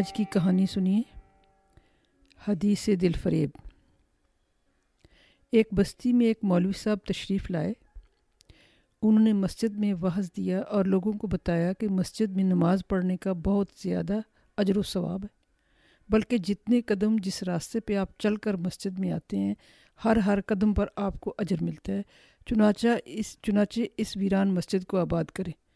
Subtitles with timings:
[0.00, 1.02] آج کی کہانی سنیے۔
[2.48, 3.50] حدیث دل فریب
[5.52, 7.72] ایک بستی میں ایک مولوی صاحب تشریف لائے۔
[9.02, 13.16] انہوں نے مسجد میں وحض دیا اور لوگوں کو بتایا کہ مسجد میں نماز پڑھنے
[13.16, 14.18] کا بہت زیادہ
[14.56, 15.28] اجر و ثواب ہے۔
[16.08, 19.54] بلکہ جتنے قدم جس راستے پہ آپ چل کر مسجد میں آتے ہیں،
[20.04, 22.02] ہر ہر قدم پر آپ کو اجر ملتا ہے۔
[22.46, 25.69] چنانچہ اس چنانچہ اس ویران مسجد کو آباد کریں۔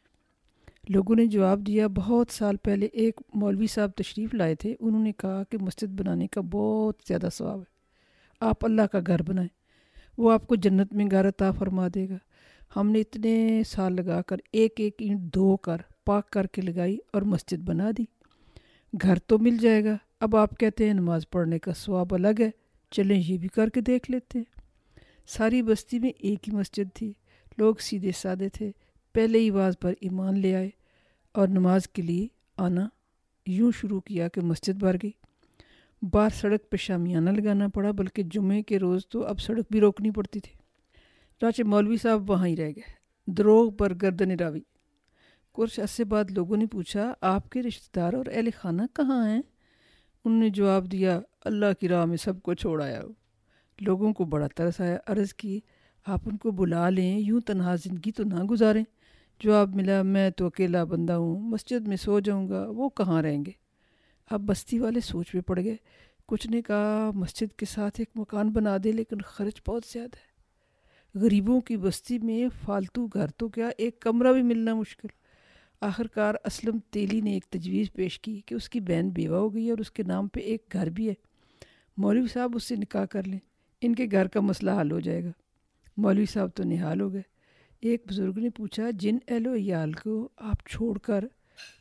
[0.89, 5.13] لوگوں نے جواب دیا، بہت سال پہلے ایک مولوی صاحب تشریف لائے تھے، انہوں نے
[5.13, 7.75] کہا کہ مسجد بنانے کا بہت زیادہ ثواب ہے۔
[8.41, 9.49] آپ اللہ کا گھر بنائیں،
[10.19, 12.17] وہ آپ کو جنت میں گھر عطا فرما دے گا۔
[12.77, 16.99] ہم نے اتنے سال لگا کر ایک ایک اینٹ دھو کر، پاک کر کے لگائی
[17.13, 18.05] اور مسجد بنا دی۔
[19.03, 22.51] گھر تو مل جائے گا۔ اب آپ کہتے ہیں نماز پڑھنے کا ثواب الگ ہے،
[22.91, 24.61] چلیں یہ بھی کر کے دیکھ لیتے ہیں۔
[25.27, 27.13] ساری بستی میں ایک ہی مسجد تھی،
[27.59, 28.73] لوگ سیدھے سادے تھے۔
[29.15, 30.71] پہلے ہی واز پر ایمان لے آئے
[31.33, 32.27] اور نماز کے لیے
[32.57, 32.89] آنا
[33.47, 35.11] یوں شروع کیا کہ مسجد بھر گئی۔
[36.13, 40.11] بار سڑک پہ شامیانہ لگانا پڑا، بلکہ جمعے کے روز تو اب سڑک بھی روکنی
[40.11, 40.59] پڑتی تھی۔
[41.41, 44.61] چانچہ مولوی صاحب وہاں ہی رہ گئے۔ دروغ پر گردن راوی
[45.53, 49.43] کچھ عرصے بعد لوگوں نے پوچھا، آپ کے رشتہ دار اور اہل خانہ کہاں ہیں؟
[50.25, 53.09] انہوں نے جواب دیا، اللہ کی راہ میں سب کو چھوڑ آیا ہو
[53.81, 55.61] لوگوں کو بڑا ترس آیا، عرض کی،
[56.07, 58.85] آپ ان کو بلا لیں، یوں تنہا زندگی تو نہ گزاریں۔
[59.41, 63.45] جواب ملا میں تو اکیلا بندہ ہوں، مسجد میں سو جاؤں گا، وہ کہاں رہیں
[63.45, 63.51] گے؟
[64.31, 65.77] اب بستی والے سوچ میں پڑ گئے،
[66.27, 70.35] کچھ نے کہا مسجد کے ساتھ ایک مکان بنا دے، لیکن خرچ بہت زیادہ ہے۔
[71.19, 75.09] غریبوں کی بستی میں فالتو گھر تو کیا ایک کمرہ بھی ملنا مشکل؟
[75.81, 79.55] آخر کار اسلم تیلی نے ایک تجویز پیش کی کہ اس کی بہن بیوہ ہو
[79.55, 81.15] گئی اور اس کے نام پہ ایک گھر بھی ہے۔
[81.97, 83.39] مولوی صاحب اس سے نکاح کر لیں،
[83.81, 85.31] ان کے گھر کا مسئلہ حل ہو جائے گا۔
[85.97, 87.34] مولوی صاحب تو نہال ہو گئے۔
[87.85, 91.25] ایک بزرگ نے پوچھا، جن اہل و عیال کو آپ چھوڑ کر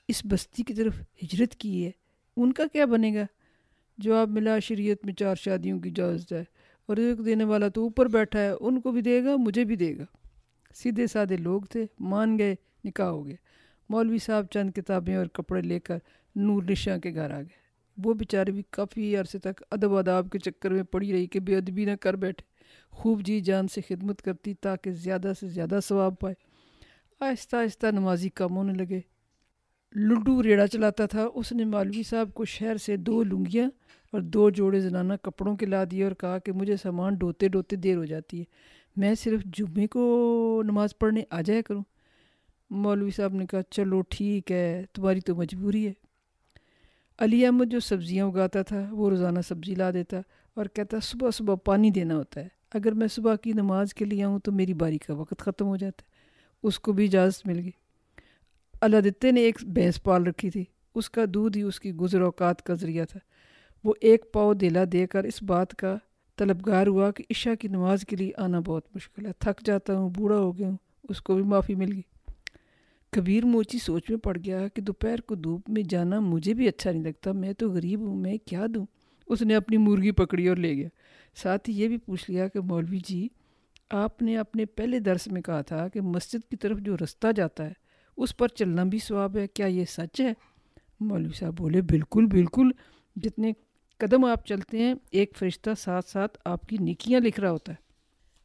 [0.08, 0.94] اس بستی کی طرف
[1.24, 1.92] ہجرت کی ہے،
[2.38, 3.26] ان کا کیا بنے گا؟
[3.98, 6.44] جواب ملا، شریعت میں چار شادیوں کی اجازت ہے
[6.86, 9.76] اور ایک دینے والا تو اوپر بیٹھا ہے، ان کو بھی دے گا، مجھے بھی
[9.76, 10.04] دے گا۔
[10.76, 13.36] سیدھے سادے لوگ تھے، مان گئے، نکاح ہو گیا
[13.90, 15.98] مولوی صاحب چند کتابیں اور کپڑے لے کر
[16.36, 17.62] نور نشاں کے گھر آ گئے۔
[18.04, 21.58] وہ بیچارے بھی کافی عرصے تک ادب اداب کے چکر میں پڑی رہی کہ بے
[21.58, 22.53] ادبی نہ کر بیٹھے۔
[22.94, 26.36] خوب جی جان سے خدمت کرتی تاکہ زیادہ سے زیادہ ثواب پائے۔
[27.20, 29.02] آہستہ آہستہ نمازی کم ہونے لگے۔
[29.96, 33.70] لڈو ریڑا چلاتا تھا۔ اس نے مولوی صاحب کو شہر سے دو لنگیاں
[34.12, 37.76] اور دو جوڑے زنانہ کپڑوں کے لا دیے اور کہا کہ مجھے سامان ڈوتے ڈوتے
[37.76, 38.44] دیر ہو جاتی ہے۔
[38.96, 41.84] میں صرف جمعے کو نماز پڑھنے آ جایا کروں۔
[42.70, 45.94] مولوی صاحب نے کہا، چلو ٹھیک ہے، تمہاری تو مجبوری ہے۔
[47.20, 50.18] علی احمد جو سبزیاں اگاتا تھا، وہ روزانہ سبزی لا دیتا
[50.54, 54.24] اور کہتا، صبح صبح پانی دینا ہوتا ہے۔ اگر میں صبح کی نماز کے لیے
[54.24, 56.14] آؤں تو میری باری کا وقت ختم ہو جاتا ہے۔
[56.64, 57.72] اس کو بھی اجازت مل گئی۔
[58.82, 60.64] اللہ دتے نے ایک بھینس پال رکھی تھی۔
[60.96, 63.20] اس کا دودھ ہی اس کی گزر اوقات کا ذریعہ تھا۔
[63.84, 65.98] وہ ایک پاؤ دیلا دے کر اس بات کا
[66.38, 70.10] طلبگار ہوا کہ عشاء کی نماز کے لیے آنا بہت مشکل ہے۔ تھک جاتا ہوں،
[70.10, 70.78] بوڑھا ہو گیا ہوں،
[71.10, 72.02] اس کو بھی معافی مل گئی۔
[73.12, 76.92] کبیر موچی سوچ میں پڑ گیا کہ دوپہر کو دھوپ میں جانا مجھے بھی اچھا
[76.92, 78.86] نہیں لگتا، میں تو غریب ہوں، میں کیا دوں؟
[79.26, 80.90] اس نے اپنی مرغی پکڑی اور لے گیا۔
[81.36, 83.28] ساتھ ہی یہ بھی پوچھ لیا کہ مولوی جی
[83.90, 87.66] آپ نے اپنے پہلے درس میں کہا تھا کہ مسجد کی طرف جو رستہ جاتا
[87.66, 87.74] ہے،
[88.18, 90.34] اس پر چلنا بھی ثواب ہے۔ کیا یہ سچ ہے؟
[91.00, 92.72] مولوی صاحب بولے، بالکل بالکل۔
[93.16, 93.54] جتنے
[93.98, 97.84] قدم آپ چلتے ہیں، ایک فرشتہ ساتھ ساتھ آپ کی نکیاں لکھ رہا ہوتا ہے۔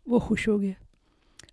[0.06, 0.72] وہ خوش ہو گیا۔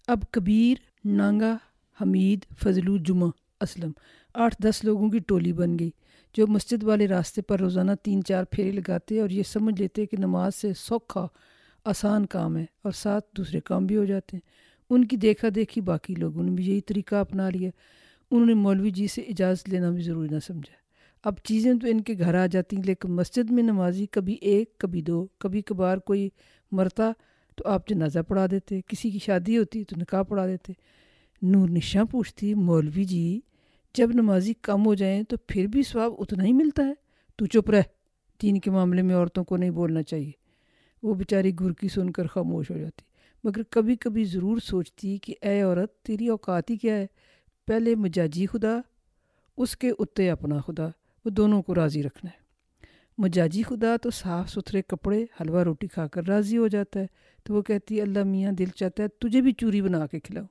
[0.08, 0.76] اب کبیر،
[1.06, 1.58] نانگا،
[2.02, 3.30] حمید فضلو جمعہ
[3.62, 3.92] اسلم،
[4.34, 5.92] آٹھ دس لوگوں کی ٹولی بن گئی۔
[6.38, 10.18] جو مسجد والے راستے پر روزانہ تین چار پھیرے لگاتے اور یہ سمجھ لیتے کہ
[10.18, 11.28] نماز سے سوکھا،
[11.86, 14.50] آسان کام ہے اور ساتھ دوسرے کام بھی ہو جاتے ہیں۔
[14.90, 17.70] ان کی دیکھا دیکھی باقی لوگوں نے بھی یہی طریقہ اپنا لیا۔
[18.32, 20.74] انہوں نے مولوی جی سے اجازت لینا بھی ضروری نہ سمجھا۔
[21.24, 24.78] اب چیزیں تو ان کے گھر آ جاتی ہیں، لیکن مسجد میں نمازی کبھی ایک،
[24.78, 26.30] کبھی دو، کبھی کبھار کوئی
[26.72, 27.12] مرتا
[27.56, 30.74] تو آپ جنازہ پڑھا دیتے، کسی کی شادی ہوتی تو نکاح پڑھا دیتے۔
[31.42, 33.42] نور نشاں پوچھتی، مولوی جی
[33.96, 36.94] جب نمازی کم ہو جائیں تو پھر بھی ثواب اتنا ہی ملتا ہے۔
[37.36, 37.82] تو چپ رہ۔
[38.42, 40.32] دین کے معاملے میں عورتوں کو نہیں بولنا چاہیے۔
[41.04, 43.02] وہ بیچاری گرکی سن کر خاموش ہو جاتی۔
[43.44, 47.08] مگر کبھی کبھی ضرور سوچتی کہ اے عورت، تیری اوقات ہی کیا ہے؟
[47.68, 48.80] پہلے مجاجی خدا،
[49.58, 50.88] اس کے اتے اپنا خدا۔
[51.26, 52.38] وہ دونوں کو راضی رکھنا ہے۔
[53.18, 57.08] مجاجی خدا تو صاف ستھرے کپڑے، حلوہ روٹی کھا کر راضی ہو جاتا ہے۔
[57.44, 60.46] تو وہ کہتی ہے، اللہ میاں دل چاہتا ہے تجھے بھی چوری بنا کے کھلاؤ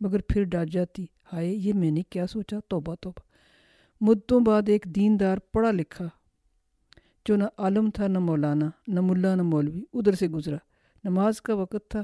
[0.00, 3.20] مگر پھر ڈانٹ جاتی، ہائے، یہ میں نے کیا سوچا؟ توبہ توبہ۔
[4.00, 6.08] مدتوں بعد ایک دیندار پڑھا لکھا،
[7.24, 10.56] جو نہ عالم تھا، نہ مولانا، نہ ملا، نہ مولوی، ادھر سے گزرا۔
[11.04, 12.02] نماز کا وقت تھا،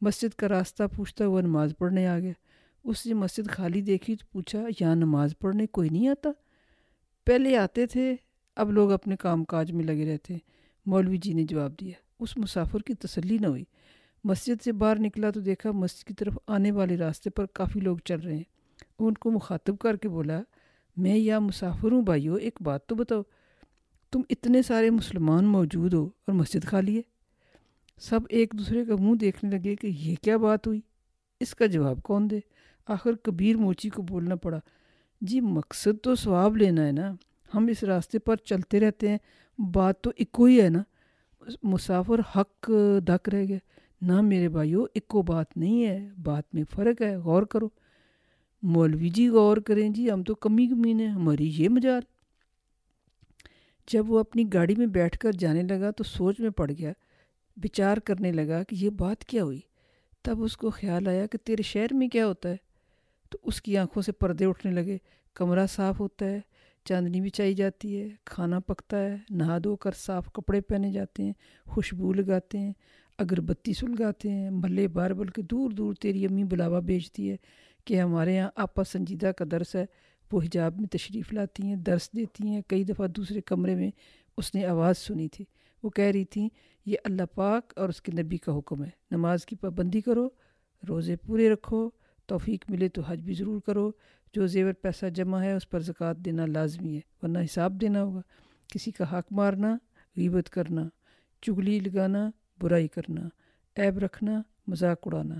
[0.00, 2.32] مسجد کا راستہ پوچھتا ہوا نماز پڑھنے آ گیا۔
[2.84, 6.30] اس نے مسجد خالی دیکھی تو پوچھا یہاں نماز پڑھنے کوئی نہیں آتا؟
[7.24, 8.16] پہلے آتے تھے،
[8.56, 10.40] اب لوگ اپنے کام کاج میں لگے رہتے ہیں۔
[10.86, 13.64] مولوی جی نے جواب دیا، اس مسافر کی تسلی نہ ہوئی۔
[14.24, 17.98] مسجد سے باہر نکلا تو دیکھا مسجد کی طرف آنے والے راستے پر کافی لوگ
[18.04, 18.42] چل رہے ہیں۔
[18.98, 20.40] ان کو مخاطب کر کے بولا،
[20.96, 23.22] میں یا مسافر ہوں بھائیو، ایک بات تو بتاؤ،
[24.12, 27.02] تم اتنے سارے مسلمان موجود ہو اور مسجد خالی ہے؟
[28.00, 30.80] سب ایک دوسرے کا منہ دیکھنے لگے کہ یہ کیا بات ہوئی؟
[31.40, 32.40] اس کا جواب کون دے؟
[32.88, 34.60] آخر کبیر موچی کو بولنا پڑا
[35.20, 37.14] جی مقصد تو ثواب لینا ہے نا،
[37.54, 39.18] ہم اس راستے پر چلتے رہتے ہیں،
[39.58, 40.82] بات تو اکو ہی ہے نا،
[41.62, 42.70] مسافر حق
[43.06, 43.58] دھک رہ گئے۔
[44.02, 47.68] نہ میرے بھائیو اکو بات نہیں ہے، بات میں فرق ہے، غور کرو۔
[48.62, 52.02] مولوی جی غور کریں جی ہم تو کمی کمی نے، ہماری یہ مجال۔
[53.92, 56.92] جب وہ اپنی گاڑی میں بیٹھ کر جانے لگا تو سوچ میں پڑ گیا،
[57.56, 59.60] بچار کرنے لگا کہ یہ بات کیا ہوئی۔
[60.22, 62.56] تب اس کو خیال آیا کہ تیرے شہر میں کیا ہوتا ہے۔
[63.30, 64.98] تو اس کی آنکھوں سے پردے اٹھنے لگے۔
[65.34, 66.40] کمرہ صاف ہوتا ہے،
[66.84, 71.32] چاندنی بچائی جاتی ہے، کھانا پکتا ہے، نہا دھو کر صاف کپڑے پہنے جاتے ہیں،
[71.66, 72.72] خوشبو لگاتے ہیں۔
[73.18, 77.36] اگربتی سلگاتے ہیں ملے بار بلکہ دور دور تیری امی بلاوا بیچتی ہے
[77.84, 79.86] کہ ہمارے یہاں آپا سنجیدہ کا درس ہے۔
[80.32, 83.90] وہ حجاب میں تشریف لاتی ہیں، درس دیتی ہیں۔ کئی دفعہ دوسرے کمرے میں
[84.36, 85.44] اس نے آواز سنی تھی۔
[85.82, 86.48] وہ کہہ رہی تھیں،
[86.86, 90.28] یہ اللہ پاک اور اس کے نبی کا حکم ہے۔ نماز کی پابندی کرو،
[90.88, 91.90] روزے پورے رکھو،
[92.26, 93.90] توفیق ملے تو حج بھی ضرور کرو۔
[94.32, 98.20] جو زیور پیسہ جمع ہے، اس پر زکوٰۃ دینا لازمی ہے، ورنہ حساب دینا ہوگا۔
[98.68, 99.76] کسی کا حق مارنا،
[100.16, 100.88] غیبت کرنا،
[101.42, 102.30] چگلی لگانا
[102.62, 103.20] برائی کرنا،
[103.76, 105.34] عیب رکھنا، مذاق اڑانا،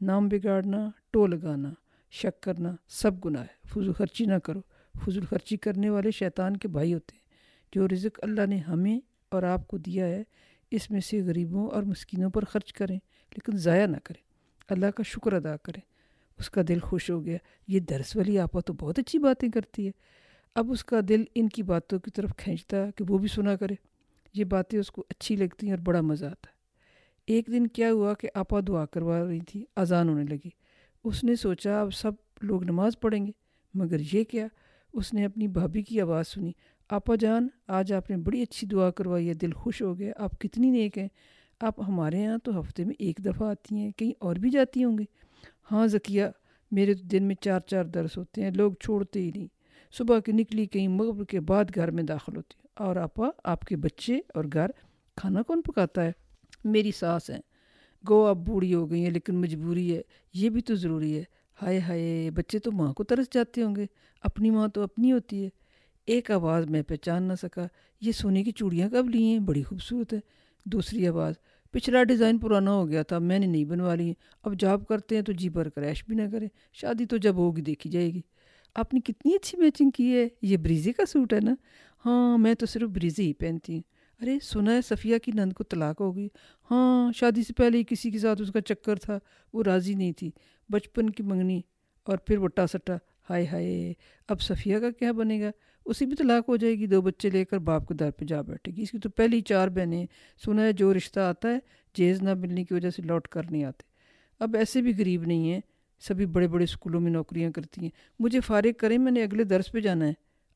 [0.00, 1.72] نام بگاڑنا ٹو لگانا،
[2.10, 4.60] شک کرنا، سب گناہ ہے۔ فضول خرچی نہ کرو۔
[5.04, 7.22] فضول خرچی کرنے والے شیطان کے بھائی ہوتے ہیں،
[7.72, 10.22] جو رزق اللہ نے ہمیں اور آپ کو دیا ہے،
[10.70, 12.98] اس میں سے غریبوں اور مسکینوں پر خرچ کریں،
[13.34, 14.22] لیکن ضائع نہ کریں۔
[14.68, 15.80] اللہ کا شکر ادا کریں۔
[16.38, 17.38] اس کا دل خوش ہو گیا۔
[17.68, 19.92] یہ درس والی آپا تو بہت اچھی باتیں کرتی ہے۔
[20.54, 23.74] اب اس کا دل ان کی باتوں کی طرف کھینچتا کہ وہ بھی سنا کرے۔
[24.34, 26.51] یہ باتیں اس کو اچھی لگتی ہیں اور بڑا مزہ آتا ہے۔
[27.26, 30.50] ایک دن کیا ہوا کہ آپا دعا کروا رہی تھی، اذان ہونے لگی۔
[31.04, 33.32] اس نے سوچا اب سب لوگ نماز پڑھیں گے،
[33.74, 34.46] مگر یہ کیا؟
[34.92, 36.52] اس نے اپنی بھابھی کی آواز سنی۔
[36.88, 40.40] آپا جان، آج آپ نے بڑی اچھی دعا کروائی ہے، دل خوش ہو گیا آپ
[40.40, 41.08] کتنی نیک ہیں۔
[41.60, 44.98] آپ ہمارے یہاں تو ہفتے میں ایک دفعہ آتی ہیں، کہیں اور بھی جاتی ہوں
[44.98, 45.04] گی؟
[45.72, 46.24] ہاں ذکیہ،
[46.70, 49.46] میرے تو دن میں چار چار درس ہوتے ہیں، لوگ چھوڑتے ہی نہیں۔
[49.92, 53.76] صبح کی نکلی کہیں مغرب کے بعد گھر میں داخل ہوتی اور آپا، آپ کے
[53.76, 54.66] بچے اور گھر
[55.16, 56.12] کھانا کون پکاتا ہے؟
[56.64, 57.40] میری ساس ہیں۔
[58.08, 60.02] گو اب بوڑھی ہو گئی ہیں، لیکن مجبوری ہے۔
[60.34, 61.24] یہ بھی تو ضروری ہے۔
[61.62, 63.86] ہائے ہائے، بچے تو ماں کو ترس جاتے ہوں گے۔
[64.22, 65.48] اپنی ماں تو اپنی ہوتی ہے۔
[66.06, 67.66] ایک آواز میں پہچان نہ سکا۔
[68.00, 70.20] یہ سونے کی چوڑیاں کب لی ہیں؟ بڑی خوبصورت ہے۔
[70.64, 71.34] دوسری آواز،
[71.70, 75.22] پچھلا ڈیزائن پرانا ہو گیا تھا، میں نے نہیں بنوا لی اب جاب کرتے ہیں
[75.22, 78.20] تو جی بھر کریش بھی نہ کریں۔ شادی تو جب ہوگی، دیکھی جائے گی۔
[78.74, 81.54] آپ نے کتنی اچھی میچنگ کی ہے۔ یہ بریزی کا سوٹ ہے نا؟
[82.06, 83.82] ہاں میں تو صرف بریزی ہی پہنتی ہوں۔
[84.22, 86.28] ارے سنا ہے صفیہ کی نند کو طلاق ہو گئی۔
[86.70, 89.18] ہاں شادی سے پہلے ہی کسی کے ساتھ اس کا چکر تھا،
[89.52, 90.30] وہ راضی نہیں تھی۔
[90.68, 91.60] بچپن کی منگنی
[92.02, 92.96] اور پھر وٹا سٹا
[93.30, 93.92] ہائے ہائے،
[94.28, 95.50] اب صفیہ کا کیا بنے گا؟
[95.84, 98.40] اسی بھی طلاق ہو جائے گی، دو بچے لے کر باپ کے در پہ جا
[98.40, 100.06] بیٹھے گی۔ اس کی تو پہلی چار بہنیں،
[100.44, 101.58] سنا ہے جو رشتہ آتا ہے،
[101.94, 103.82] جیز نہ ملنے کی وجہ سے لوٹ کر نہیں آتے۔
[104.38, 105.60] اب ایسے بھی غریب نہیں ہیں،
[106.00, 109.72] سبھی بڑے بڑے اسکولوں میں نوکریاں کرتی ہیں۔ مجھے فارغ کریں، میں نے اگلے درس
[109.72, 110.12] پہ جانا ہے۔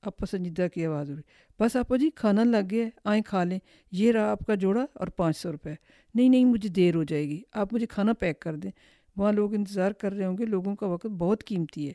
[0.07, 1.23] آپ پسندیدہ کی آواز ہو رہی
[1.61, 3.59] بس آپا جی کھانا لگ گیا ہے آئیں کھا لیں۔
[3.93, 5.75] یہ رہا آپ کا جوڑا اور پانچ سو روپے۔
[6.15, 8.71] نہیں نہیں، مجھے دیر ہو جائے گی۔ آپ مجھے کھانا پیک کر دیں۔
[9.17, 11.93] وہاں لوگ انتظار کر رہے ہوں گے۔ لوگوں کا وقت بہت قیمتی ہے۔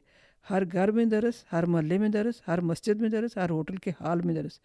[0.49, 3.91] ہر گھر میں درس، ہر محلے میں درس، ہر مسجد میں درس، ہر ہوٹل کے
[3.99, 4.59] حال میں درس۔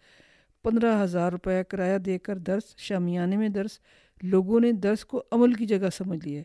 [0.63, 3.79] پندرہ ہزار روپیہ کرایہ دے کر درس، شامیانے میں درس۔
[4.21, 6.43] لوگوں نے درس کو عمل کی جگہ سمجھ لیا۔ ہے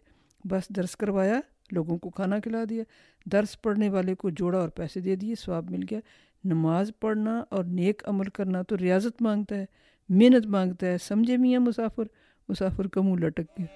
[0.49, 1.40] بس درس کروایا،
[1.73, 2.85] لوگوں کو کھانا کھلا دیا۔
[3.32, 6.00] درس پڑھنے والے کو جوڑا اور پیسے دے دیے سواب مل گیا۔
[6.44, 9.66] نماز پڑھنا اور نیک عمل کرنا تو ریاضت مانگتا ہے،
[10.08, 12.02] محنت مانگتا ہے، سمجھے میاں مسافر؟
[12.49, 13.66] مسافر کا منہ لٹک گیا۔